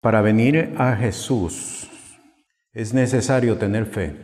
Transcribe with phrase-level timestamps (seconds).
[0.00, 1.90] Para venir a Jesús
[2.72, 4.14] es necesario tener fe.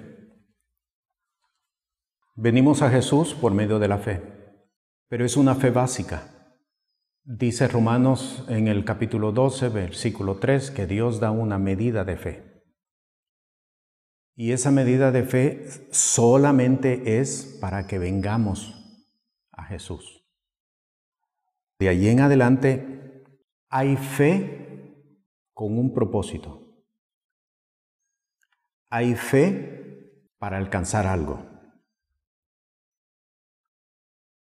[2.36, 4.22] Venimos a Jesús por medio de la fe,
[5.08, 6.30] pero es una fe básica.
[7.24, 12.62] Dice Romanos en el capítulo 12, versículo 3, que Dios da una medida de fe.
[14.36, 19.08] Y esa medida de fe solamente es para que vengamos
[19.50, 20.24] a Jesús.
[21.80, 23.24] De allí en adelante
[23.68, 24.63] hay fe
[25.54, 26.60] con un propósito.
[28.90, 31.46] Hay fe para alcanzar algo.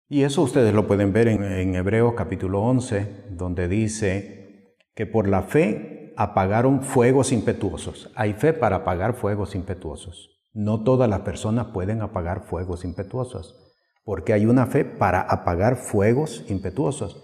[0.07, 5.43] Y eso ustedes lo pueden ver en, Hebreos capítulo 11, donde dice que por la
[5.43, 8.11] fe apagaron fuegos impetuosos.
[8.15, 10.41] Hay fe para apagar fuegos impetuosos.
[10.53, 13.55] No todas las personas pueden apagar fuegos impetuosos,
[14.03, 17.23] porque hay una fe para apagar fuegos impetuosos.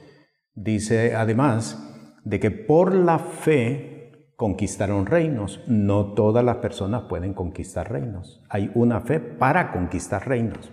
[0.54, 1.97] Dice además
[2.28, 5.62] de que por la fe conquistaron reinos.
[5.66, 8.44] No todas las personas pueden conquistar reinos.
[8.50, 10.72] Hay una fe para conquistar reinos.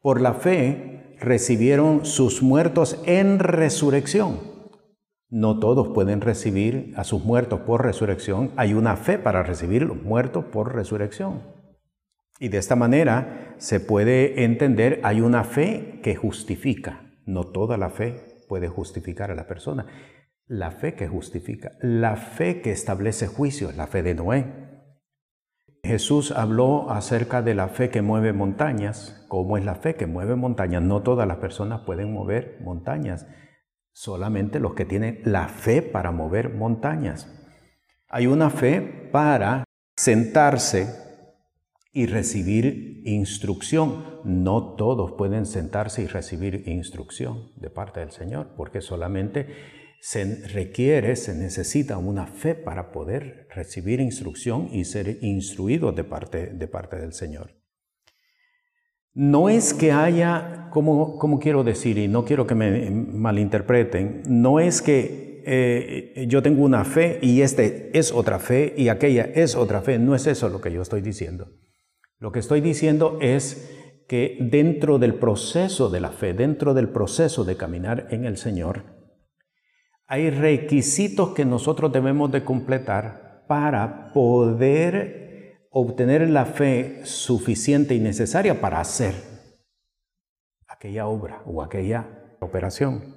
[0.00, 4.38] Por la fe recibieron sus muertos en resurrección.
[5.28, 8.50] No todos pueden recibir a sus muertos por resurrección.
[8.56, 11.42] Hay una fe para recibir los muertos por resurrección.
[12.40, 17.02] Y de esta manera se puede entender, hay una fe que justifica.
[17.26, 19.84] No toda la fe puede justificar a la persona.
[20.48, 24.46] La fe que justifica, la fe que establece juicio, la fe de Noé.
[25.84, 29.26] Jesús habló acerca de la fe que mueve montañas.
[29.28, 30.82] ¿Cómo es la fe que mueve montañas?
[30.82, 33.26] No todas las personas pueden mover montañas,
[33.92, 37.30] solamente los que tienen la fe para mover montañas.
[38.08, 39.64] Hay una fe para
[39.98, 40.88] sentarse
[41.92, 44.22] y recibir instrucción.
[44.24, 51.16] No todos pueden sentarse y recibir instrucción de parte del Señor, porque solamente se requiere,
[51.16, 56.96] se necesita una fe para poder recibir instrucción y ser instruido de parte, de parte
[56.96, 57.56] del Señor.
[59.14, 64.60] No es que haya, como, como quiero decir, y no quiero que me malinterpreten, no
[64.60, 69.56] es que eh, yo tengo una fe y este es otra fe y aquella es
[69.56, 71.50] otra fe, no es eso lo que yo estoy diciendo.
[72.18, 73.74] Lo que estoy diciendo es
[74.06, 78.97] que dentro del proceso de la fe, dentro del proceso de caminar en el Señor,
[80.08, 88.58] hay requisitos que nosotros debemos de completar para poder obtener la fe suficiente y necesaria
[88.58, 89.14] para hacer
[90.66, 93.16] aquella obra o aquella operación.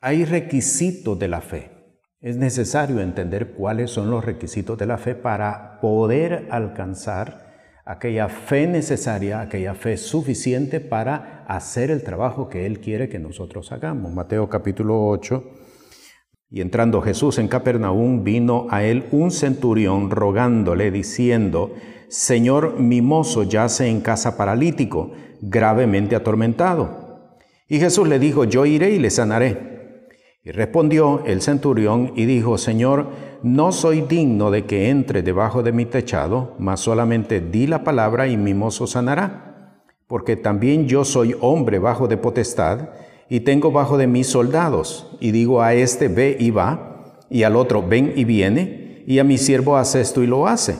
[0.00, 1.72] Hay requisitos de la fe.
[2.20, 8.68] Es necesario entender cuáles son los requisitos de la fe para poder alcanzar aquella fe
[8.68, 14.12] necesaria, aquella fe suficiente para hacer el trabajo que Él quiere que nosotros hagamos.
[14.12, 15.57] Mateo capítulo 8
[16.50, 21.74] y entrando Jesús en Capernaum, vino a él un centurión rogándole, diciendo,
[22.08, 27.34] Señor, mi mozo yace en casa paralítico, gravemente atormentado.
[27.68, 29.68] Y Jesús le dijo, yo iré y le sanaré.
[30.42, 33.08] Y respondió el centurión y dijo, Señor,
[33.42, 38.26] no soy digno de que entre debajo de mi techado, mas solamente di la palabra
[38.26, 39.82] y mi mozo sanará.
[40.06, 42.88] Porque también yo soy hombre bajo de potestad,
[43.28, 47.56] y tengo bajo de mí soldados, y digo a este ve y va, y al
[47.56, 50.76] otro ven y viene, y a mi siervo hace esto y lo hace.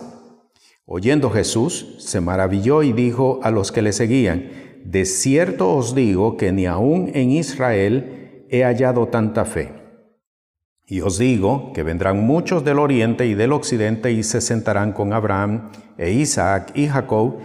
[0.87, 4.51] Oyendo Jesús, se maravilló y dijo a los que le seguían,
[4.85, 9.73] de cierto os digo que ni aun en Israel he hallado tanta fe.
[10.87, 15.13] Y os digo que vendrán muchos del oriente y del occidente y se sentarán con
[15.13, 17.37] Abraham e Isaac y Jacob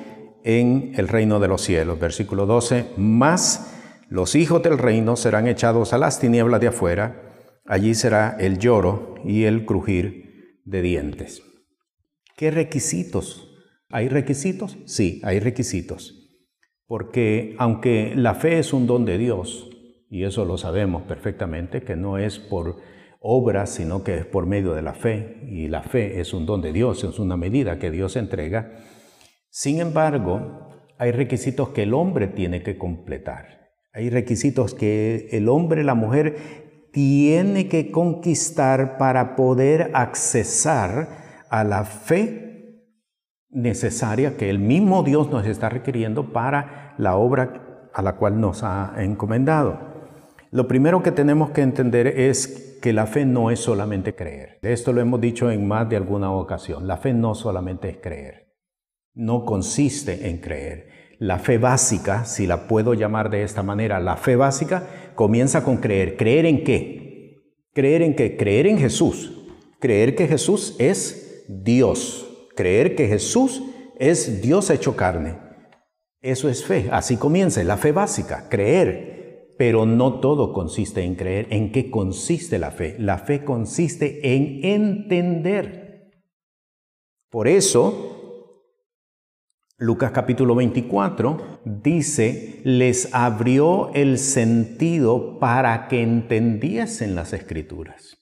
[0.46, 2.00] en el reino de los cielos.
[2.00, 3.73] Versículo 12, más
[4.10, 7.34] los hijos del reino serán echados a las tinieblas de afuera,
[7.66, 11.42] allí será el lloro y el crujir de dientes.
[12.36, 13.50] ¿Qué requisitos?
[13.90, 14.78] ¿Hay requisitos?
[14.86, 16.20] Sí, hay requisitos.
[16.86, 19.70] Porque aunque la fe es un don de Dios,
[20.10, 22.78] y eso lo sabemos perfectamente, que no es por
[23.20, 26.62] obras, sino que es por medio de la fe, y la fe es un don
[26.62, 28.74] de Dios, es una medida que Dios entrega,
[29.50, 33.63] sin embargo, hay requisitos que el hombre tiene que completar.
[33.94, 36.36] Hay requisitos que el hombre, la mujer,
[36.92, 42.82] tiene que conquistar para poder accesar a la fe
[43.50, 48.64] necesaria que el mismo Dios nos está requiriendo para la obra a la cual nos
[48.64, 49.80] ha encomendado.
[50.50, 54.60] Lo primero que tenemos que entender es que la fe no es solamente creer.
[54.62, 56.88] Esto lo hemos dicho en más de alguna ocasión.
[56.88, 58.54] La fe no solamente es creer.
[59.14, 60.93] No consiste en creer.
[61.24, 65.78] La fe básica, si la puedo llamar de esta manera, la fe básica comienza con
[65.78, 66.18] creer.
[66.18, 67.62] ¿Creer en qué?
[67.74, 68.36] Creer en qué?
[68.36, 69.32] Creer en Jesús.
[69.80, 73.64] creer que Jesús es Dios, creer que Jesús
[73.98, 75.38] es Dios hecho carne.
[76.22, 79.54] Eso es fe, así comienza, la fe básica, creer.
[79.58, 81.48] Pero no todo consiste en creer.
[81.52, 82.98] ¿En qué consiste la fe?
[83.00, 86.12] La fe consiste en entender.
[87.30, 88.14] Por eso,
[89.78, 98.20] Lucas capítulo 24 dice, les abrió el sentido para que entendiesen las escrituras.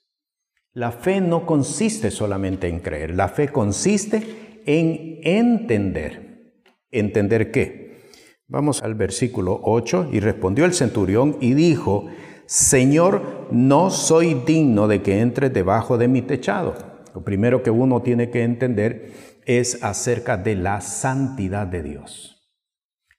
[0.72, 6.54] La fe no consiste solamente en creer, la fe consiste en entender.
[6.90, 8.00] ¿Entender qué?
[8.48, 12.08] Vamos al versículo 8 y respondió el centurión y dijo,
[12.46, 16.76] Señor, no soy digno de que entres debajo de mi techado.
[17.14, 19.12] Lo primero que uno tiene que entender
[19.46, 22.32] es acerca de la santidad de Dios.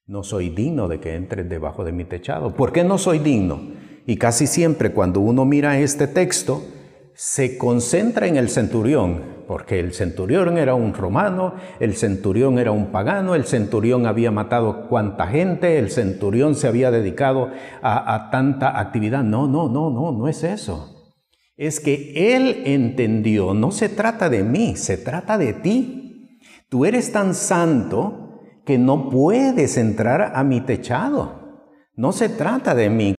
[0.06, 2.54] No soy digno de que entres debajo de mi techado.
[2.54, 3.60] ¿Por qué no soy digno?
[4.06, 6.62] Y casi siempre cuando uno mira este texto,
[7.14, 12.86] se concentra en el centurión, porque el centurión era un romano, el centurión era un
[12.86, 17.50] pagano, el centurión había matado cuanta gente, el centurión se había dedicado
[17.82, 19.22] a, tanta actividad.
[19.22, 21.14] No, no, no, no, no es eso.
[21.56, 26.01] Es que él entendió, no se trata de mí, se trata de ti.
[26.72, 31.68] Tú eres tan santo que no puedes entrar a mi techado.
[31.96, 33.14] No se trata de mí.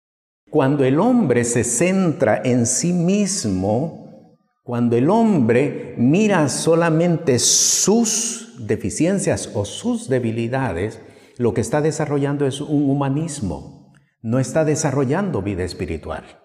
[0.51, 9.51] Cuando el hombre se centra en sí mismo, cuando el hombre mira solamente sus deficiencias
[9.53, 11.03] o sus debilidades,
[11.37, 16.42] lo que está desarrollando es un humanismo, no está desarrollando vida espiritual.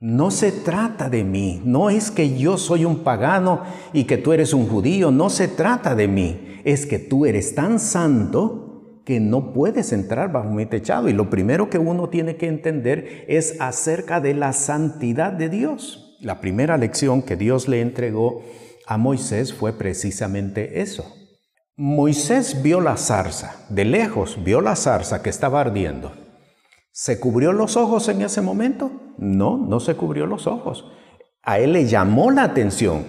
[0.00, 3.62] No se trata de mí, no es que yo soy un pagano
[3.92, 7.56] y que tú eres un judío, no se trata de mí, es que tú eres
[7.56, 11.08] tan santo que no puedes entrar bajo mi techado.
[11.08, 16.16] Y lo primero que uno tiene que entender es acerca de la santidad de Dios.
[16.20, 18.42] La primera lección que Dios le entregó
[18.86, 21.12] a Moisés fue precisamente eso.
[21.74, 26.12] Moisés vio la zarza, de lejos vio la zarza que estaba ardiendo.
[26.92, 29.07] ¿Se cubrió los ojos en ese momento?
[29.18, 30.90] No, no se cubrió los ojos.
[31.42, 33.04] A él le llamó la atención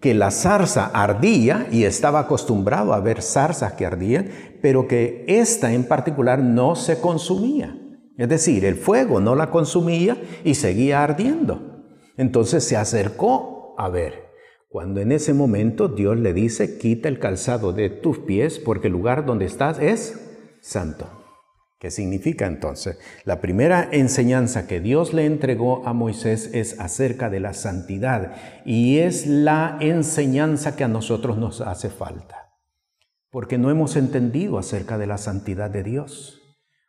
[0.00, 4.28] que la zarza ardía y estaba acostumbrado a ver zarzas que ardían,
[4.60, 7.78] pero que esta en particular no se consumía.
[8.18, 11.84] Es decir, el fuego no la consumía y seguía ardiendo.
[12.16, 14.24] Entonces se acercó a ver.
[14.68, 18.92] Cuando en ese momento Dios le dice, quita el calzado de tus pies porque el
[18.92, 21.23] lugar donde estás es santo.
[21.84, 22.98] ¿Qué significa entonces?
[23.26, 28.32] La primera enseñanza que Dios le entregó a Moisés es acerca de la santidad
[28.64, 32.54] y es la enseñanza que a nosotros nos hace falta.
[33.30, 36.40] Porque no hemos entendido acerca de la santidad de Dios.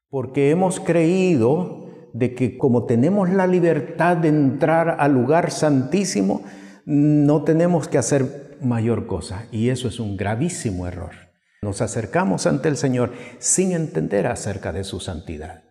[0.07, 6.41] Porque hemos creído de que como tenemos la libertad de entrar al lugar santísimo,
[6.85, 9.45] no tenemos que hacer mayor cosa.
[9.51, 11.24] Y eso es un gravísimo error.
[11.65, 15.63] Nos acercamos ante el Señor sin entender acerca de su santidad.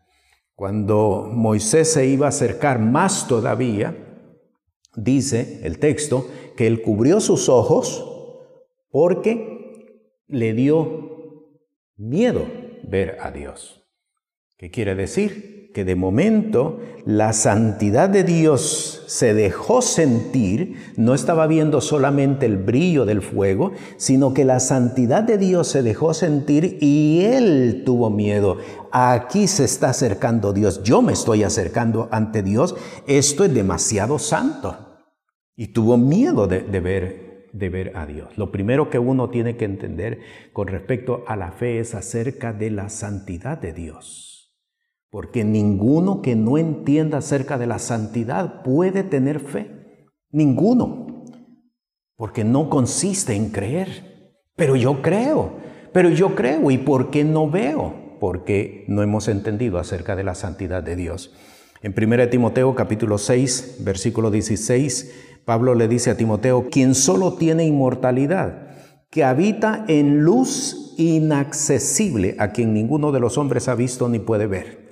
[0.57, 3.97] Cuando Moisés se iba a acercar más todavía,
[4.97, 8.05] dice el texto que él cubrió sus ojos
[8.91, 9.95] porque
[10.27, 11.61] le dio
[11.97, 12.45] miedo
[12.83, 13.89] ver a Dios.
[14.59, 15.64] ¿Qué quiere decir?
[15.75, 22.59] Que de momento la santidad de Dios se dejó sentir, no estaba viendo solamente el
[22.59, 28.09] brillo del fuego, sino que la santidad de Dios se dejó sentir y él tuvo
[28.09, 28.59] miedo.
[28.93, 32.77] Aquí se está acercando Dios, yo me estoy acercando ante Dios,
[33.09, 34.79] esto es demasiado santo.
[35.57, 38.39] Y tuvo miedo de, ver, de ver a Dios.
[38.39, 40.21] Lo primero que uno tiene que entender
[40.53, 44.34] con respecto a la fe es acerca de la santidad de Dios.
[45.15, 49.71] Porque ninguno que no entienda acerca de la santidad puede tener fe.
[50.33, 51.25] Ninguno.
[52.17, 54.43] Porque no consiste en creer.
[54.57, 55.53] Pero yo creo.
[55.93, 56.69] Pero yo creo.
[56.73, 58.17] ¿Y por qué no veo?
[58.19, 61.33] Porque no hemos entendido acerca de la santidad de Dios.
[61.81, 67.65] En 1 Timoteo capítulo 6, versículo 16, Pablo le dice a Timoteo, quien solo tiene
[67.65, 68.67] inmortalidad,
[69.11, 74.49] que habita en luz inaccesible, a quien ninguno de los hombres ha visto ni puede
[74.49, 74.84] ver.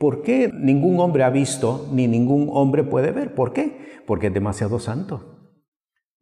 [0.00, 3.34] ¿Por qué ningún hombre ha visto ni ningún hombre puede ver?
[3.34, 4.00] ¿Por qué?
[4.06, 5.36] Porque es demasiado santo.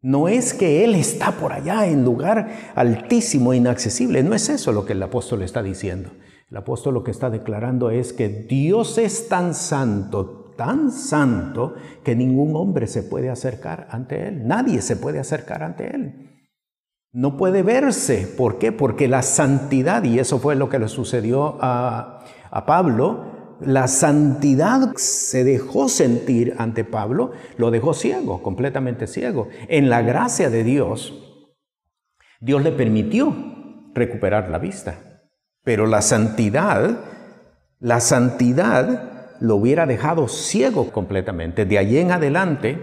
[0.01, 4.21] No es que Él está por allá en lugar altísimo, inaccesible.
[4.21, 6.09] No es eso lo que el apóstol está diciendo.
[6.51, 12.17] El apóstol lo que está declarando es que Dios es tan santo, tan santo, que
[12.17, 14.45] ningún hombre se puede acercar ante Él.
[14.45, 16.47] Nadie se puede acercar ante Él.
[17.13, 18.27] No puede verse.
[18.37, 18.73] ¿Por qué?
[18.73, 24.93] Porque la santidad, y eso fue lo que le sucedió a, a Pablo, la santidad
[24.95, 29.49] se dejó sentir ante Pablo, lo dejó ciego, completamente ciego.
[29.67, 31.13] En la gracia de Dios,
[32.39, 33.35] Dios le permitió
[33.93, 35.21] recuperar la vista.
[35.63, 37.01] Pero la santidad,
[37.79, 41.65] la santidad lo hubiera dejado ciego completamente.
[41.65, 42.77] De allí en adelante,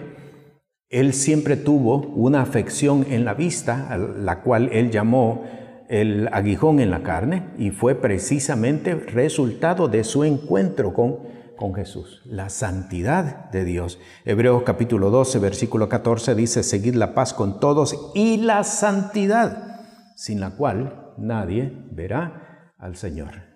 [0.89, 5.45] él siempre tuvo una afección en la vista, la cual él llamó
[5.89, 11.19] el aguijón en la carne, y fue precisamente resultado de su encuentro con,
[11.57, 13.99] con Jesús, la santidad de Dios.
[14.25, 19.81] Hebreos capítulo 12, versículo 14 dice, seguid la paz con todos y la santidad,
[20.17, 23.47] sin la cual nadie verá al Señor.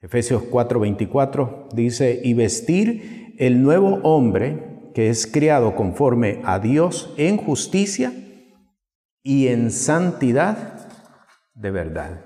[0.00, 7.12] Efesios 4, 24 dice, y vestir el nuevo hombre, que es criado conforme a Dios
[7.16, 8.12] en justicia
[9.22, 10.75] y en santidad
[11.56, 12.24] de verdad.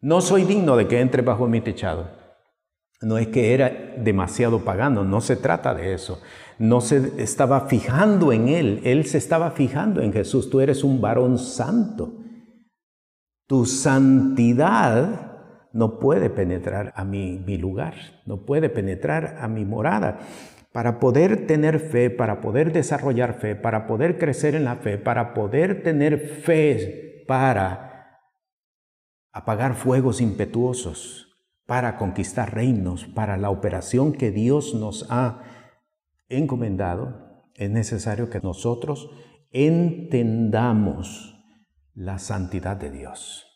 [0.00, 2.08] No soy digno de que entre bajo mi techado.
[3.02, 6.20] No es que era demasiado pagano, no se trata de eso.
[6.58, 10.50] No se estaba fijando en él, él se estaba fijando en Jesús.
[10.50, 12.12] Tú eres un varón santo.
[13.46, 15.30] Tu santidad
[15.72, 17.94] no puede penetrar a mi, mi lugar,
[18.26, 20.18] no puede penetrar a mi morada.
[20.72, 25.34] Para poder tener fe, para poder desarrollar fe, para poder crecer en la fe, para
[25.34, 27.89] poder tener fe para
[29.32, 31.26] apagar fuegos impetuosos,
[31.66, 35.42] para conquistar reinos, para la operación que Dios nos ha
[36.28, 39.10] encomendado, es necesario que nosotros
[39.52, 41.36] entendamos
[41.94, 43.46] la santidad de Dios.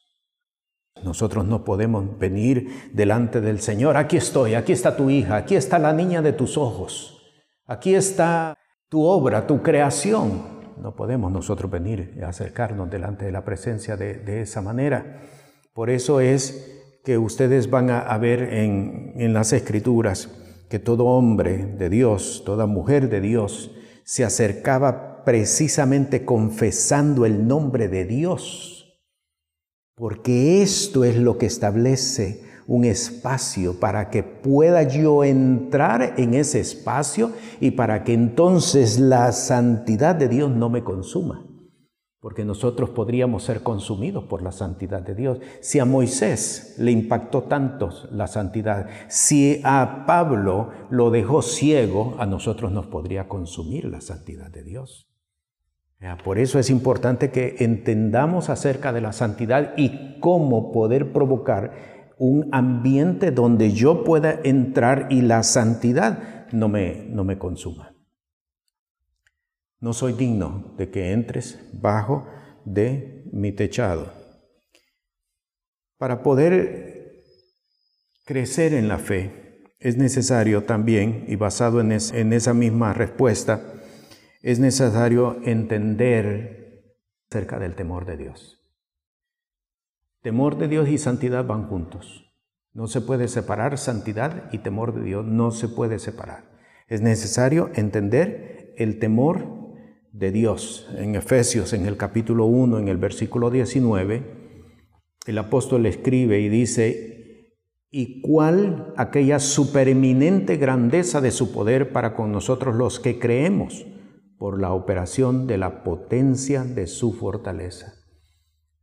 [1.03, 3.97] Nosotros no podemos venir delante del Señor.
[3.97, 7.21] Aquí estoy, aquí está tu hija, aquí está la niña de tus ojos,
[7.67, 8.57] aquí está
[8.89, 10.55] tu obra, tu creación.
[10.81, 15.23] No podemos nosotros venir y acercarnos delante de la presencia de, esa manera.
[15.75, 16.71] Por eso es
[17.05, 20.31] que ustedes van a, ver en, en las escrituras
[20.71, 23.73] que todo hombre de Dios, toda mujer de Dios,
[24.05, 28.75] se acercaba precisamente confesando el nombre de Dios
[29.97, 36.59] porque esto es lo que establece un espacio para que pueda yo entrar en ese
[36.59, 41.47] espacio y para que entonces la santidad de Dios no me consuma.
[42.25, 45.41] Porque nosotros podríamos ser consumidos por la santidad de Dios.
[45.61, 52.25] Si a Moisés le impactó tanto la santidad, si a Pablo lo dejó ciego, a
[52.25, 55.07] nosotros nos podría consumir la santidad de Dios.
[56.25, 62.49] Por eso es importante que entendamos acerca de la santidad y cómo poder provocar un
[62.53, 67.94] ambiente donde yo pueda entrar y la santidad no me, no me consuma.
[69.81, 72.27] No soy digno de que entres bajo
[72.65, 74.13] de mi techado.
[75.99, 77.23] Para poder
[78.25, 83.61] crecer en la fe es necesario también, y basado en, en esa misma respuesta,
[84.43, 86.95] es necesario entender
[87.31, 88.61] acerca del temor de Dios.
[90.23, 92.33] Temor de Dios y santidad van juntos.
[92.73, 96.45] No se puede separar santidad y temor de Dios, no se puede separar.
[96.89, 99.64] Es necesario entender el temor
[100.15, 100.89] de Dios.
[100.97, 104.23] En Efesios, en el capítulo 1, en el versículo 19,
[105.27, 107.53] el apóstol escribe y dice,
[107.91, 113.85] ¿y cuál aquella supereminente grandeza de su poder para con nosotros los que creemos?
[114.39, 117.95] por la operación de la potencia de su fortaleza.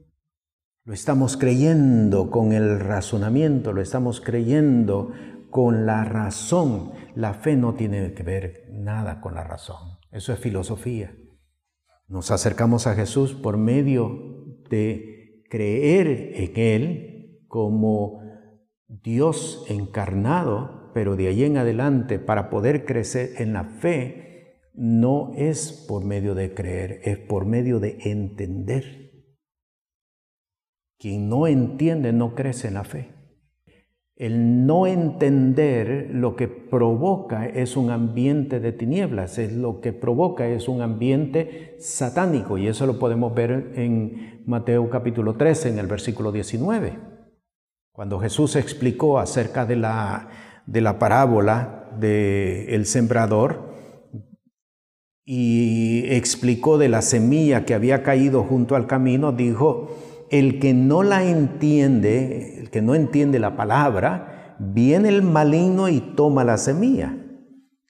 [0.87, 5.13] Lo estamos creyendo con el razonamiento, lo estamos creyendo
[5.49, 6.93] con la razón.
[7.15, 9.99] La fe no tiene que ver nada con la razón.
[10.13, 11.15] Eso es filosofía.
[12.09, 18.21] Nos acercamos a Jesús por medio de creer en Él como
[18.89, 25.85] Dios encarnado, pero de allí en adelante, para poder crecer en la fe, no es
[25.89, 29.13] por medio de creer, es por medio de entender.
[30.99, 33.14] Quien no entiende no crece en la fe.
[34.17, 40.47] El no entender lo que provoca es un ambiente de tinieblas, es lo que provoca
[40.47, 45.89] es un ambiente satánico y eso lo podemos ver en Mateo capítulo 13 en el
[45.89, 46.97] versículo 19.
[47.91, 50.29] Cuando Jesús explicó acerca de la,
[50.67, 53.75] de la parábola del sembrador
[55.25, 59.91] y explicó de la semilla que había caído junto al camino, dijo,
[60.31, 66.01] el que no la entiende, el que no entiende la palabra, viene el maligno y
[66.01, 67.17] toma la semilla.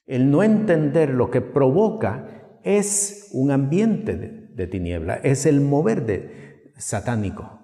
[0.05, 6.71] El no entender lo que provoca es un ambiente de, tiniebla, es el mover de,
[6.77, 7.59] satánico.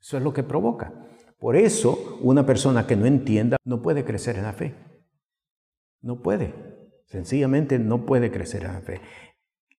[0.00, 0.92] Eso es lo que provoca.
[1.38, 4.74] Por eso, una persona que no entienda no puede crecer en la fe.
[6.00, 6.54] No puede.
[7.06, 9.00] Sencillamente no puede crecer en la fe.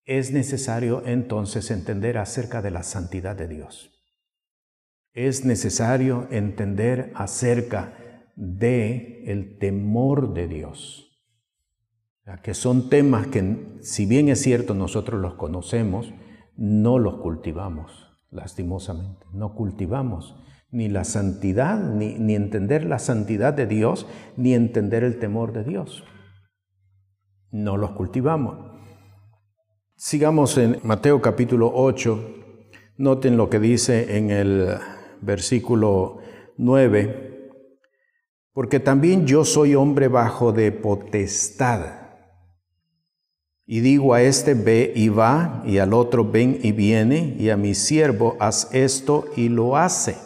[0.06, 3.97] Es necesario entonces entender acerca de la santidad de Dios
[5.17, 7.97] es necesario entender acerca
[8.36, 11.03] de el temor de Dios.
[12.43, 16.13] que son temas que, si bien es cierto nosotros los conocemos,
[16.55, 19.25] no los cultivamos, lastimosamente.
[19.34, 20.36] No cultivamos
[20.69, 25.63] ni la santidad, ni, ni entender la santidad de Dios, ni entender el temor de
[25.63, 26.03] Dios.
[27.49, 28.60] No los cultivamos.
[29.95, 32.36] Sigamos en Mateo capítulo 8.
[32.97, 34.77] Noten lo que dice en el
[35.21, 36.19] versículo
[36.58, 37.51] 9,
[38.53, 42.08] porque también yo soy hombre bajo de potestad.
[43.65, 47.58] Y digo a este, ve y va, y al otro, ven y viene, y a
[47.58, 50.17] mi siervo, haz esto y lo hace.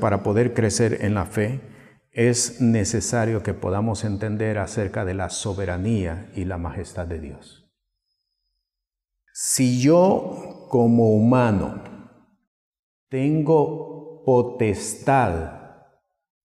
[0.00, 1.60] Para poder crecer en la fe,
[2.10, 7.70] es necesario que podamos entender acerca de la soberanía y la majestad de Dios.
[9.32, 11.95] Si yo como humano
[13.08, 15.84] tengo potestad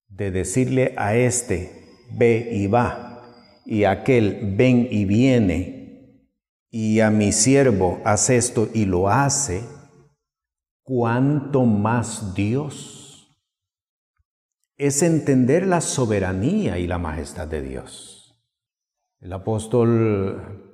[0.07, 1.71] de decirle a este,
[2.11, 3.23] ve y va,
[3.65, 6.27] y a aquel, ven y viene,
[6.69, 9.63] y a mi siervo, haz esto y lo hace,
[10.83, 13.37] ¿cuánto más Dios?
[14.77, 18.41] Es entender la soberanía y la majestad de Dios.
[19.19, 20.70] El apóstol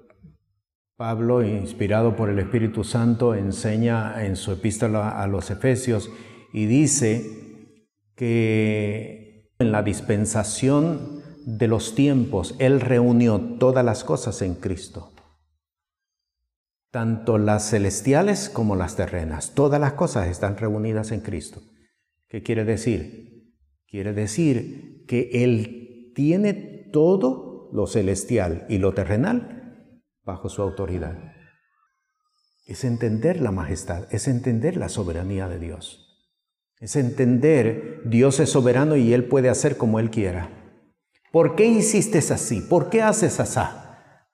[0.97, 6.09] Pablo, inspirado por el Espíritu Santo, enseña en su epístola a los Efesios
[6.51, 14.55] y dice que en la dispensación de los tiempos Él reunió todas las cosas en
[14.55, 15.11] Cristo,
[16.91, 19.53] tanto las celestiales como las terrenas.
[19.53, 21.61] Todas las cosas están reunidas en Cristo.
[22.27, 23.53] ¿Qué quiere decir?
[23.85, 29.56] Quiere decir que Él tiene todo lo celestial y lo terrenal
[30.27, 31.17] bajo su autoridad.
[32.67, 36.03] Es entender la majestad, es entender la soberanía de Dios.
[36.79, 40.49] Es entender Dios es soberano y Él puede hacer como Él quiera.
[41.31, 42.61] ¿Por qué hiciste así?
[42.61, 43.59] ¿Por qué haces así?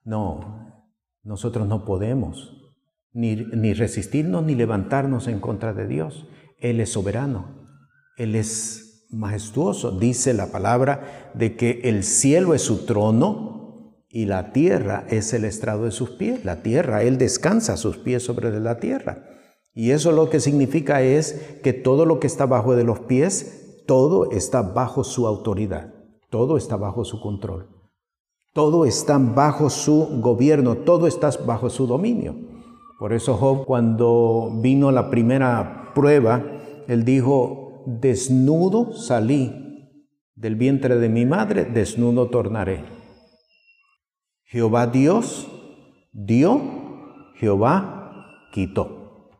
[0.03, 0.89] No,
[1.23, 2.73] nosotros no podemos
[3.13, 6.27] ni, ni resistirnos ni levantarnos en contra de Dios.
[6.57, 7.69] Él es soberano,
[8.17, 9.97] Él es majestuoso.
[9.97, 13.52] Dice la palabra de que el cielo es su trono
[14.15, 16.45] y la tierra es el estrado de sus pies.
[16.45, 19.23] La tierra, Él descansa sus pies sobre la tierra.
[19.73, 23.81] Y eso lo que significa es que todo lo que está bajo de los pies,
[23.87, 25.95] todo está bajo su autoridad,
[26.29, 27.69] todo está bajo su control,
[28.53, 32.35] todo está bajo su gobierno, todo está bajo su dominio.
[32.99, 39.89] Por eso Job cuando vino la primera prueba, él dijo, desnudo salí
[40.35, 43.02] del vientre de mi madre, desnudo tornaré.
[44.53, 45.47] Jehová Dios
[46.11, 46.61] dio,
[47.37, 49.31] Jehová quitó.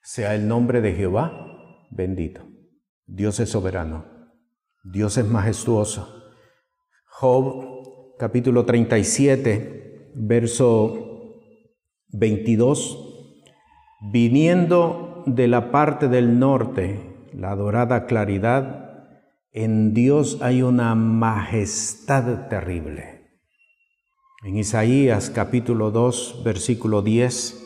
[0.00, 2.40] Sea el nombre de Jehová bendito.
[3.04, 4.06] Dios es soberano,
[4.84, 6.32] Dios es majestuoso.
[7.04, 11.34] Job capítulo 37, verso
[12.08, 13.36] 22,
[14.14, 19.10] viniendo de la parte del norte, la dorada claridad,
[19.50, 23.21] en Dios hay una majestad terrible.
[24.44, 27.64] En Isaías capítulo 2, versículo 10,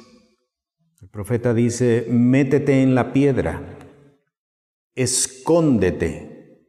[1.01, 3.79] el profeta dice, métete en la piedra,
[4.95, 6.69] escóndete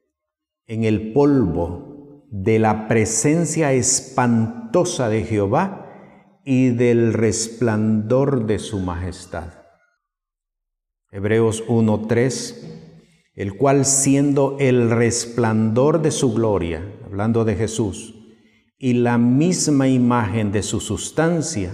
[0.65, 9.55] en el polvo de la presencia espantosa de Jehová y del resplandor de su majestad.
[11.11, 12.55] Hebreos 1.3,
[13.35, 18.16] el cual siendo el resplandor de su gloria, hablando de Jesús,
[18.77, 21.73] y la misma imagen de su sustancia,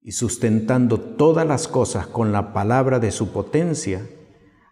[0.00, 4.06] y sustentando todas las cosas con la palabra de su potencia,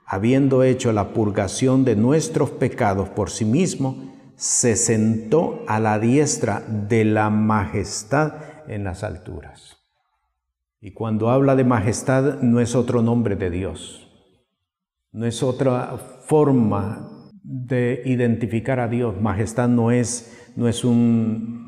[0.06, 6.60] habiendo hecho la purgación de nuestros pecados por sí mismo, se sentó a la diestra
[6.60, 8.34] de la majestad
[8.68, 9.78] en las alturas.
[10.80, 14.08] Y cuando habla de majestad no es otro nombre de Dios,
[15.12, 19.20] no es otra forma de identificar a Dios.
[19.20, 21.64] Majestad no es, no es un,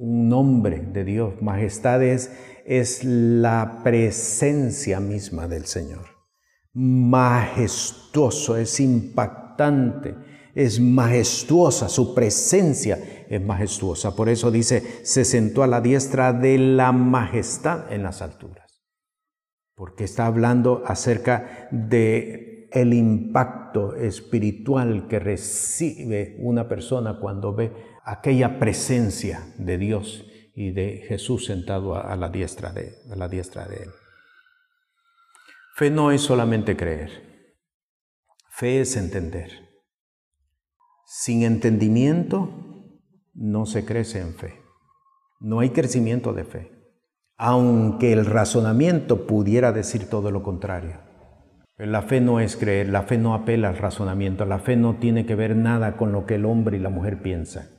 [0.00, 2.30] nombre de Dios, majestad es
[2.68, 6.04] es la presencia misma del Señor.
[6.74, 10.14] Majestuoso, es impactante,
[10.54, 14.14] es majestuosa, su presencia es majestuosa.
[14.14, 18.84] Por eso dice, se sentó a la diestra de la majestad en las alturas.
[19.74, 27.72] Porque está hablando acerca de el impacto espiritual que recibe una persona cuando ve
[28.08, 33.76] aquella presencia de Dios y de Jesús sentado a, la diestra de, la diestra de
[33.76, 33.90] Él.
[35.76, 37.54] Fe no es solamente creer,
[38.50, 39.50] fe es entender.
[41.04, 42.50] Sin entendimiento
[43.34, 44.54] no se crece en fe,
[45.38, 46.72] no hay crecimiento de fe,
[47.36, 51.02] aunque el razonamiento pudiera decir todo lo contrario.
[51.76, 55.26] La fe no es creer, la fe no apela al razonamiento, la fe no tiene
[55.26, 57.77] que ver nada con lo que el hombre y la mujer piensan.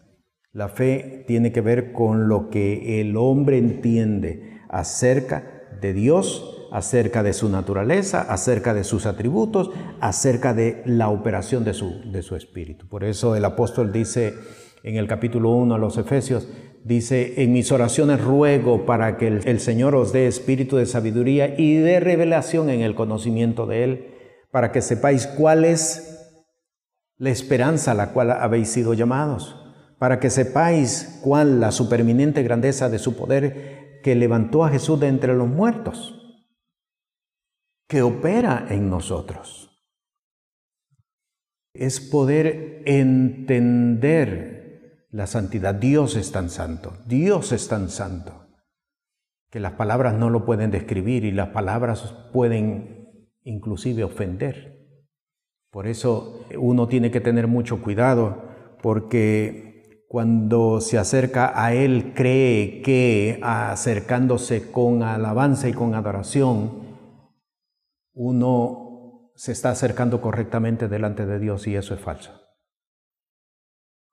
[0.52, 7.22] La fe tiene que ver con lo que el hombre entiende acerca de Dios, acerca
[7.22, 9.70] de su naturaleza, acerca de sus atributos,
[10.02, 12.88] acerca de la operación de su, espíritu.
[12.88, 14.34] Por eso el apóstol dice
[14.82, 16.48] en el capítulo 1 a los Efesios,
[16.84, 21.60] dice, en mis oraciones ruego para que el, el Señor os dé espíritu de sabiduría
[21.60, 24.08] y de revelación en el conocimiento de Él,
[24.50, 26.26] para que sepáis cuál es
[27.18, 29.59] la esperanza a la cual habéis sido llamados
[30.00, 35.10] para que sepáis cuál la superminente grandeza de su poder que levantó a Jesús de
[35.10, 36.16] entre los muertos,
[37.88, 39.66] que opera en nosotros.
[41.74, 44.60] Es poder entender
[45.12, 45.76] la santidad.
[45.76, 48.48] Dios es tan santo, Dios es tan santo,
[49.52, 54.80] que las palabras no lo pueden describir y las palabras pueden inclusive ofender.
[55.72, 58.48] Por eso uno tiene que tener mucho cuidado
[58.82, 59.69] porque
[60.10, 66.98] cuando se acerca a Él, cree que acercándose con alabanza y con adoración,
[68.16, 72.32] uno se está acercando correctamente delante de Dios y eso es falso.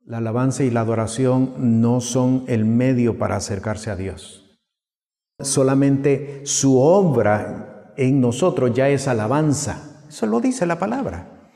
[0.05, 4.61] La alabanza y la adoración no son el medio para acercarse a Dios.
[5.41, 10.05] Solamente su obra en nosotros ya es alabanza.
[10.11, 11.51] Eso lo dice la palabra,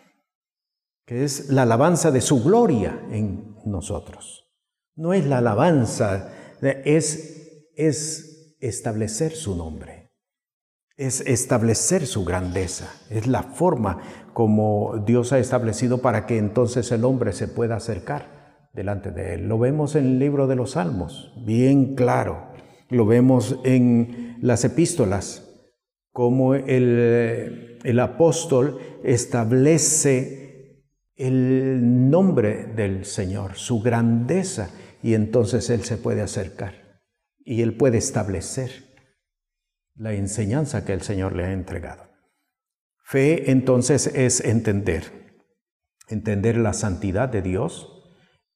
[1.04, 4.48] que es la alabanza de su gloria en nosotros.
[4.96, 10.12] No es la alabanza, es, es establecer su nombre,
[10.96, 14.00] es establecer su grandeza, es la forma
[14.32, 19.48] como Dios ha establecido para que entonces el hombre se pueda acercar delante de él.
[19.48, 22.48] Lo vemos en el libro de los Salmos, bien claro.
[22.88, 25.46] Lo vemos en las epístolas,
[26.12, 30.39] como el, el apóstol establece
[31.20, 34.70] el nombre del Señor, su grandeza,
[35.02, 37.02] y entonces Él se puede acercar
[37.38, 38.70] y Él puede establecer
[39.94, 42.08] la enseñanza que el Señor le ha entregado.
[43.04, 45.34] Fe entonces es entender,
[46.08, 48.02] entender la santidad de Dios,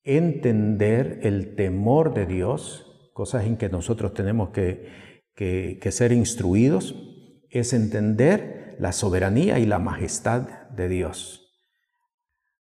[0.02, 6.94] entender el temor de Dios, cosas en que nosotros tenemos que, que, ser instruidos,
[7.50, 11.43] es entender la soberanía y la majestad de Dios.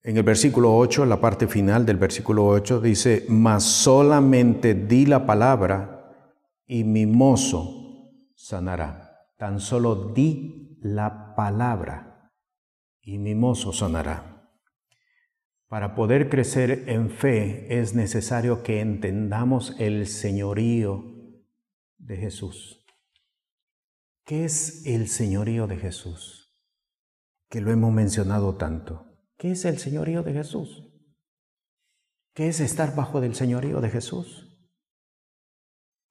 [0.03, 5.27] En el versículo 8, la parte final del versículo 8 dice, mas solamente di la
[5.27, 6.11] palabra
[6.65, 9.27] y mi mozo sanará.
[9.37, 12.31] Tan solo di la palabra
[13.01, 14.49] y mi mozo sonará.
[15.67, 21.03] Para poder crecer en fe es necesario que entendamos el señorío
[21.99, 22.83] de Jesús.
[24.25, 26.59] ¿Qué es el señorío de Jesús?
[27.49, 29.10] Que lo hemos mencionado tanto.
[29.41, 30.87] ¿Qué es el señorío de Jesús?
[32.35, 34.55] ¿Qué es estar bajo del señorío de Jesús?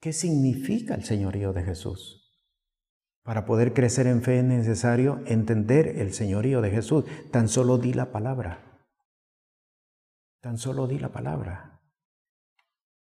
[0.01, 2.45] ¿Qué significa el señorío de Jesús?
[3.23, 7.05] Para poder crecer en fe es necesario entender el señorío de Jesús.
[7.31, 8.85] Tan solo di la palabra.
[10.41, 11.85] Tan solo di la palabra.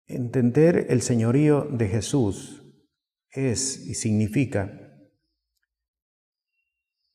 [0.06, 2.62] Entender el señorío de Jesús
[3.32, 4.83] es y significa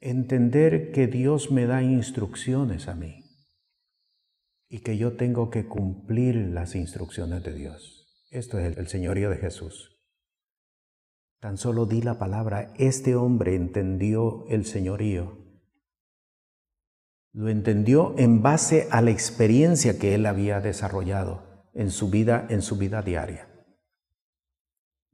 [0.01, 3.25] entender que Dios me da instrucciones a mí
[4.69, 8.27] y que yo tengo que cumplir las instrucciones de Dios.
[8.31, 9.99] Esto es el señorío de Jesús.
[11.41, 15.39] Tan solo di la palabra, este hombre entendió el señorío.
[17.33, 22.61] Lo entendió en base a la experiencia que él había desarrollado en su vida, en
[22.61, 23.58] su vida diaria.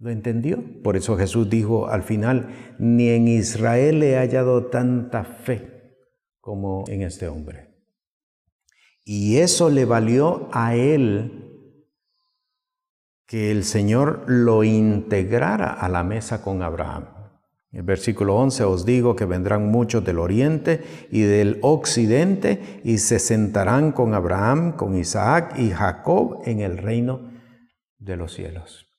[0.05, 0.63] ¿Lo entendió?
[0.83, 5.97] Por eso Jesús dijo al final, ni en Israel he hallado tanta fe
[6.41, 7.75] como en este hombre.
[9.03, 11.73] Y eso le valió a él
[13.27, 17.07] que el Señor lo integrara a la mesa con Abraham.
[17.73, 22.99] En el versículo 11 os digo que vendrán muchos del oriente y del occidente y
[22.99, 27.33] se sentarán con Abraham, con Isaac y Jacob en el reino
[27.97, 28.94] de los cielos.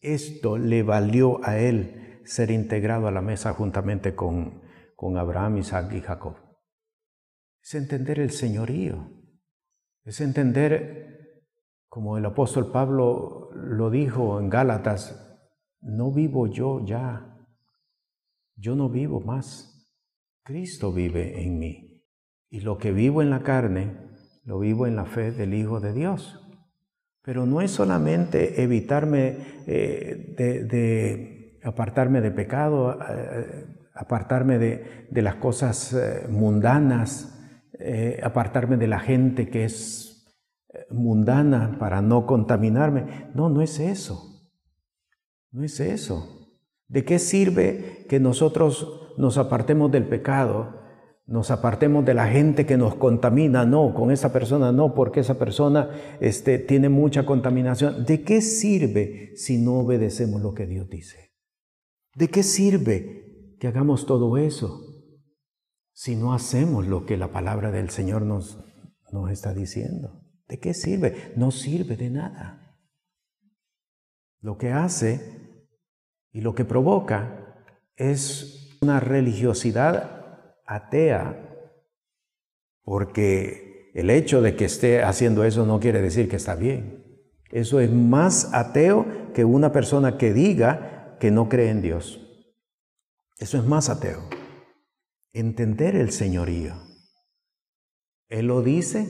[0.00, 4.62] Esto le valió a él ser integrado a la mesa juntamente con,
[4.94, 6.36] con Abraham, Isaac y Jacob.
[7.62, 9.10] Es entender el señorío,
[10.04, 11.44] es entender
[11.88, 15.40] como el apóstol Pablo lo dijo en Gálatas,
[15.80, 17.46] no vivo yo ya,
[18.56, 19.78] yo no vivo más,
[20.44, 22.04] Cristo vive en mí.
[22.50, 23.98] Y lo que vivo en la carne,
[24.44, 26.47] lo vivo en la fe del Hijo de Dios.
[27.28, 29.36] Pero no es solamente evitarme
[29.66, 37.38] eh, de, apartarme de pecado, eh, apartarme de, las cosas eh, mundanas,
[38.22, 40.34] apartarme de la gente que es
[40.88, 43.28] mundana para no contaminarme.
[43.34, 44.50] No, no es eso.
[45.52, 46.48] No es eso.
[46.86, 50.80] ¿De qué sirve que nosotros nos apartemos del pecado,
[51.28, 53.66] nos apartemos de la gente que nos contamina?
[53.66, 58.06] No, con esa persona no, porque esa persona este, tiene mucha contaminación.
[58.06, 61.34] ¿De qué sirve si no obedecemos lo que Dios dice?
[62.14, 64.86] ¿De qué sirve que hagamos todo eso
[65.92, 68.64] si no hacemos lo que la palabra del Señor nos,
[69.12, 70.24] nos está diciendo?
[70.48, 71.34] ¿De qué sirve?
[71.36, 72.74] No sirve de nada.
[74.40, 75.60] Lo que hace
[76.32, 80.17] y lo que provoca es una religiosidad
[80.68, 81.34] atea,
[82.82, 87.04] porque el hecho de que esté haciendo eso no quiere decir que está bien.
[87.50, 92.20] Eso es más ateo que una persona que diga que no cree en Dios.
[93.38, 94.28] Eso es más ateo.
[95.32, 96.74] Entender el señorío.
[98.28, 99.08] Él lo dice,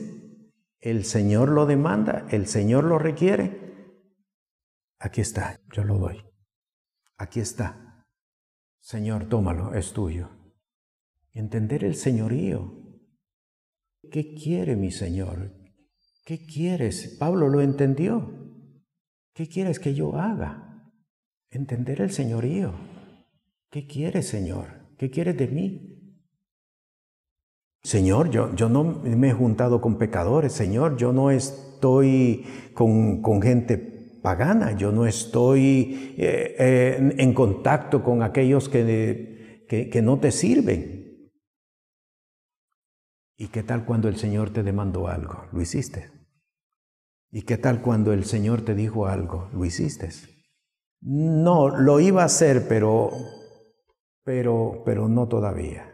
[0.79, 3.97] el Señor lo demanda, el Señor lo requiere.
[4.97, 6.23] Aquí está, yo lo doy.
[7.17, 8.05] Aquí está.
[8.79, 10.38] Señor, tómalo, es tuyo.
[11.33, 12.79] Entender el señorío.
[14.11, 15.51] ¿Qué quiere mi Señor?
[16.25, 17.17] ¿Qué quieres?
[17.19, 18.31] Pablo lo entendió.
[19.33, 20.91] ¿Qué quieres que yo haga?
[21.51, 22.73] Entender el señorío.
[23.69, 24.67] ¿Qué quieres, Señor?
[24.97, 25.99] ¿Qué quieres de mí?
[27.81, 33.77] Señor, yo, no me he juntado con pecadores, Señor, yo no estoy con, gente
[34.21, 40.98] pagana, yo no estoy eh, eh, en contacto con aquellos que, que no te sirven.
[43.41, 45.45] ¿Y qué tal cuando el Señor te demandó algo?
[45.53, 46.11] ¿Lo hiciste?
[47.31, 49.49] ¿Y qué tal cuando el Señor te dijo algo?
[49.53, 50.09] ¿Lo hiciste?
[50.99, 53.11] No, lo iba a hacer, pero,
[54.25, 55.89] pero, pero no todavía.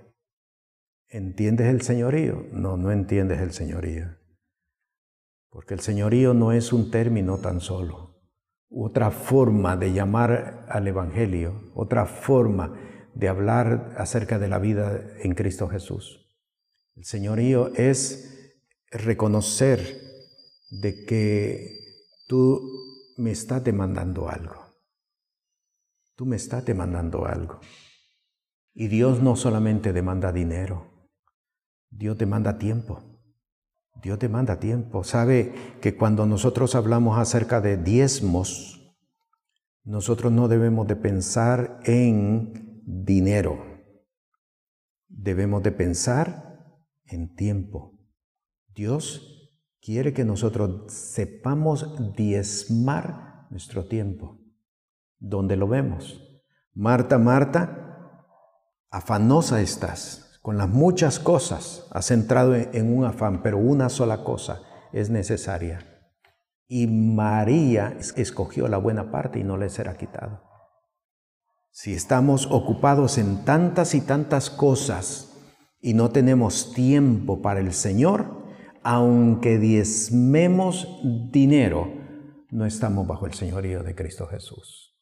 [1.07, 2.47] ¿Entiendes el señorío?
[2.51, 4.07] No, no entiendes el señorío.
[5.51, 8.23] Porque el señorío no es un término tan solo.
[8.71, 12.75] Otra forma de llamar al Evangelio, otra forma
[13.13, 16.24] de hablar acerca de la vida en Cristo Jesús.
[16.95, 18.53] El señorío es
[18.89, 20.01] reconocer
[20.69, 21.77] de que
[22.27, 22.61] tú
[23.17, 24.65] me estás demandando algo.
[26.15, 27.59] Tú me estás demandando algo.
[28.73, 31.09] Y Dios no solamente demanda dinero,
[31.89, 33.03] Dios te manda tiempo.
[34.01, 35.03] Dios te manda tiempo.
[35.03, 38.93] Sabe que cuando nosotros hablamos acerca de diezmos,
[39.83, 43.73] nosotros no debemos de pensar en dinero.
[45.07, 46.44] debemos de pensar
[47.05, 47.99] en tiempo.
[48.73, 54.39] Dios quiere que nosotros sepamos diezmar nuestro tiempo.
[55.19, 56.21] ¿Dónde lo vemos?
[56.73, 58.21] Marta, Marta,
[58.89, 64.61] afanosa estás, con las muchas cosas has entrado en un afán, pero una sola cosa
[64.91, 65.79] es necesaria.
[66.67, 70.43] Y María escogió la buena parte y no le será quitado.
[71.71, 75.34] Si estamos ocupados en tantas y tantas cosas
[75.85, 78.43] y no tenemos tiempo para el Señor,
[78.81, 80.87] aunque diezmemos
[81.31, 81.93] dinero,
[82.49, 84.97] no estamos bajo el señorío de Cristo Jesús.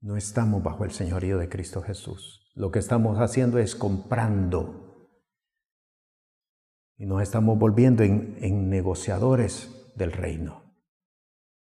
[0.00, 2.50] No estamos bajo el señorío de Cristo Jesús.
[2.56, 5.08] Lo que estamos haciendo es comprando.
[6.96, 10.64] Y nos estamos volviendo en, en negociadores del reino.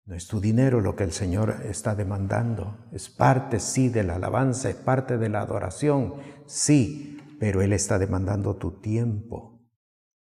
[0.05, 2.75] No es tu dinero lo que el Señor está demandando.
[2.91, 6.15] Es parte, sí, de la alabanza, es parte de la adoración,
[6.47, 7.12] sí,
[7.43, 9.67] pero Él está demandando tu tiempo.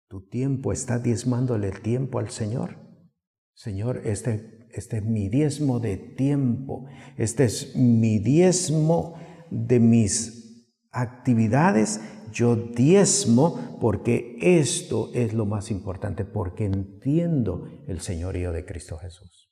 [0.10, 2.78] Tu tiempo, está diezmándole el tiempo al Señor.
[3.56, 6.86] Señor, este, este es mi diezmo de tiempo,
[7.18, 9.16] este es mi diezmo
[9.50, 12.00] de mis actividades.
[12.32, 19.52] Yo diezmo porque esto es lo más importante, porque entiendo el señorío de Cristo Jesús.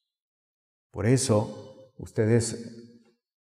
[0.92, 2.87] Por eso ustedes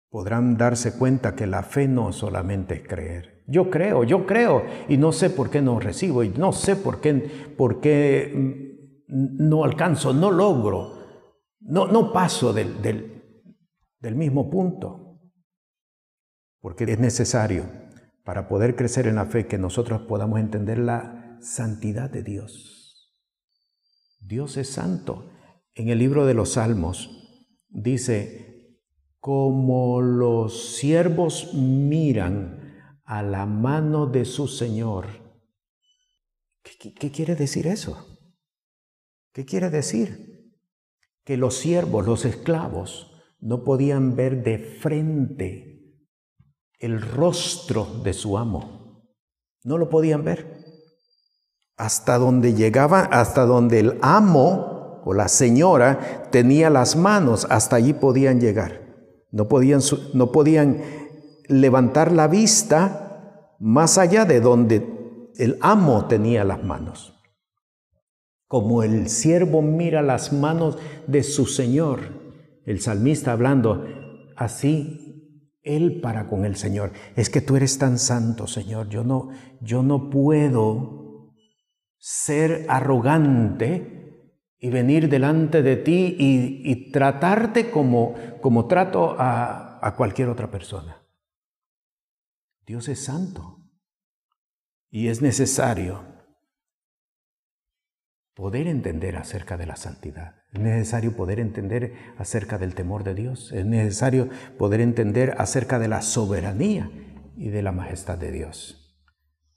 [0.09, 3.43] podrán darse cuenta que la fe no solamente es creer.
[3.47, 7.01] Yo creo, yo creo y no sé por qué no recibo y no sé por
[7.01, 7.13] qué,
[7.57, 8.33] por qué
[9.07, 10.97] mm, no alcanzo, no logro,
[11.61, 15.19] no, no paso del, del mismo punto.
[16.61, 17.65] Porque es necesario
[18.23, 23.15] para poder crecer en la fe que nosotros podamos entender la santidad de Dios.
[24.19, 25.31] Dios es santo.
[25.73, 27.19] En el libro de los Salmos,
[27.69, 28.48] Dice,
[29.19, 32.59] como los siervos miran
[33.03, 35.07] a la mano de su Señor.
[36.63, 38.19] ¿Qué, quiere decir eso?
[39.33, 40.53] ¿Qué quiere decir?
[41.23, 45.97] Que los siervos, los esclavos, no podían ver de frente
[46.79, 49.03] el rostro de su amo.
[49.63, 50.63] No lo podían ver.
[51.77, 57.93] Hasta donde llegaba, hasta donde el amo o la señora tenía las manos, hasta allí
[57.93, 58.78] podían llegar.
[59.31, 60.81] No podían,
[61.47, 67.15] levantar la vista más allá de donde el amo tenía las manos.
[68.47, 71.99] Como el siervo mira las manos de su Señor,
[72.65, 73.85] el salmista hablando,
[74.35, 75.09] así
[75.63, 76.91] él para con el Señor.
[77.15, 78.89] Es que tú eres tan santo, Señor.
[78.89, 79.29] Yo no,
[79.61, 81.33] yo no puedo
[81.97, 83.98] ser arrogante
[84.59, 91.01] y venir delante de ti y, tratarte como, como trato a, a cualquier otra persona.
[92.65, 93.63] Dios es santo
[94.89, 96.03] y es necesario
[98.33, 100.43] poder entender acerca de la santidad.
[100.51, 103.51] Es necesario poder entender acerca del temor de Dios.
[103.51, 106.91] Es necesario poder entender acerca de la soberanía
[107.37, 108.97] y de la majestad de Dios.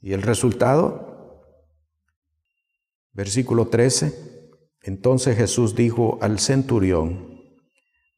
[0.01, 1.45] Y el resultado,
[3.13, 4.42] versículo 13,
[4.83, 7.41] entonces Jesús dijo al centurión,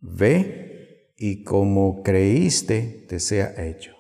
[0.00, 3.94] ve y como creíste te sea hecho.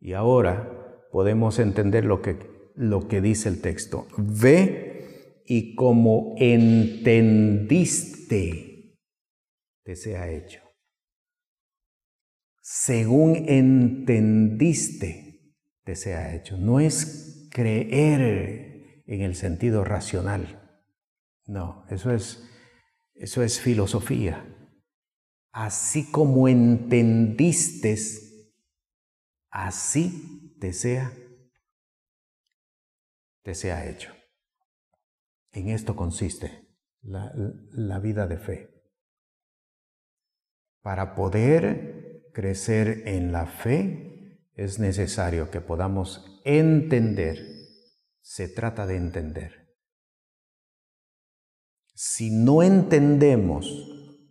[0.00, 2.38] Y ahora podemos entender lo que,
[2.74, 4.06] lo que dice el texto.
[4.16, 7.74] Ve y como entendiste
[9.84, 10.62] te sea hecho.
[12.62, 15.28] Según entendiste
[15.84, 16.56] te sea hecho.
[16.58, 20.57] No es creer en el sentido racional
[21.48, 22.46] no, eso es,
[23.14, 24.44] eso es filosofía.
[25.50, 27.96] Así como entendiste,
[29.50, 31.10] así te sea,
[33.42, 34.12] te sea hecho.
[35.52, 36.68] En esto consiste
[37.00, 37.32] la,
[37.72, 38.84] la vida de fe.
[40.82, 47.38] Para poder crecer en la fe es necesario que podamos entender.
[48.20, 49.57] Se trata de entender
[52.00, 53.90] si no entendemos,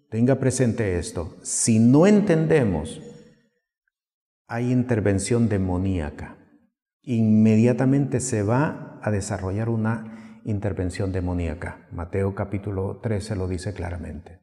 [0.09, 3.01] tenga presente esto, si no entendemos,
[4.47, 6.37] hay intervención demoníaca.
[7.01, 11.85] Inmediatamente se va a desarrollar una intervención demoníaca.
[11.91, 14.39] Mateo capítulo 13 lo dice claramente.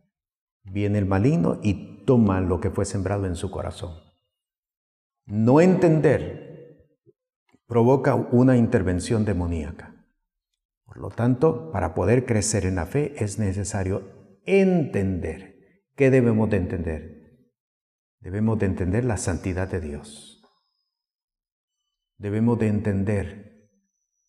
[0.63, 4.03] Viene el maligno y toma lo que fue sembrado en su corazón.
[5.25, 6.93] No entender
[7.67, 9.94] provoca una intervención demoníaca.
[10.95, 15.83] Por lo tanto, para poder crecer en la fe es necesario entender.
[15.97, 17.51] ¿Qué debemos de entender?
[18.21, 20.31] Debemos de entender la santidad de Dios.
[22.17, 23.69] debemos de entender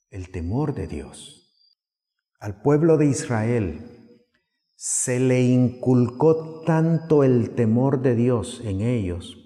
[0.10, 1.80] el temor de Dios.
[2.40, 4.26] Al pueblo de Israel
[4.76, 9.38] se le inculcó tanto el temor de Dios en ellos,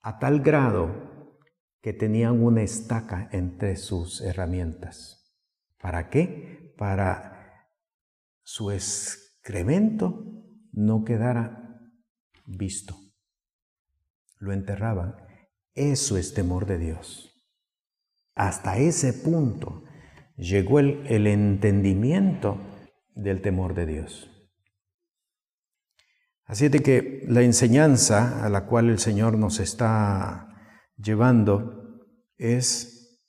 [0.00, 1.36] a tal grado
[1.82, 5.17] que tenían una estaca entre sus herramientas.
[5.80, 6.74] ¿Para qué?
[6.76, 7.68] Para
[8.42, 10.24] su excremento
[10.72, 11.80] no quedara
[12.46, 12.96] visto.
[14.38, 15.16] Lo enterraban.
[15.74, 17.28] Eso es temor de Dios.
[18.34, 19.84] Hasta ese punto
[20.36, 22.58] llegó el, entendimiento
[23.14, 24.30] del temor de Dios.
[26.44, 30.48] Así de que la enseñanza a la cual el Señor nos está
[30.96, 32.00] llevando
[32.38, 33.20] es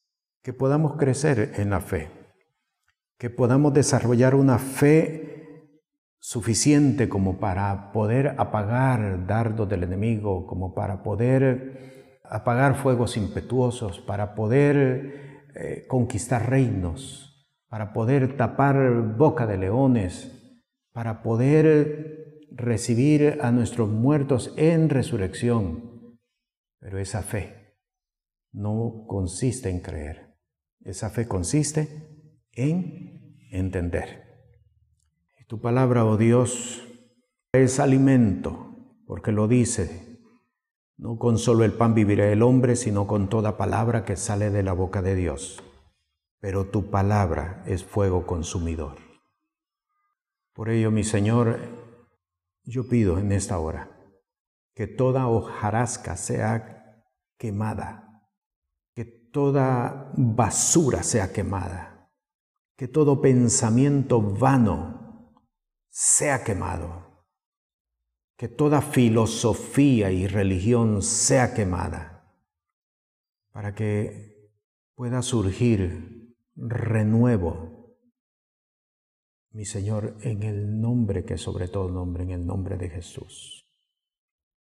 [0.42, 2.10] que podamos crecer en la fe,
[3.20, 5.68] que podamos desarrollar una fe
[6.20, 14.36] suficiente como para poder apagar dardos del enemigo, como para poder apagar fuegos impetuosos, para
[14.36, 20.32] poder eh, conquistar reinos, para poder tapar boca de leones,
[20.94, 26.18] para poder recibir a nuestros muertos en resurrección.
[26.80, 27.76] Pero esa fe
[28.54, 30.38] no consiste en creer.
[30.86, 32.09] Esa fe consiste
[32.54, 34.30] en entender.
[35.50, 36.88] Tu palabra, oh Dios,
[37.52, 40.20] es alimento, porque lo dice.
[40.96, 44.62] No con solo el pan vivirá el hombre, sino con toda palabra que sale de
[44.62, 45.64] la boca de Dios.
[46.40, 48.98] Pero tu palabra es fuego consumidor.
[50.54, 51.60] Por ello, mi Señor,
[52.64, 53.90] yo pido en esta hora
[54.76, 57.04] que toda hojarasca sea
[57.40, 58.24] quemada,
[58.94, 61.99] que toda basura sea quemada,
[62.80, 65.36] que todo pensamiento vano
[65.90, 67.26] sea quemado,
[68.38, 72.40] que toda filosofía y religión sea quemada,
[73.52, 74.50] para que
[74.96, 77.98] pueda surgir renuevo
[79.52, 83.59] mi Señor, en el nombre que sobre todo nombre, en el nombre de Jesús.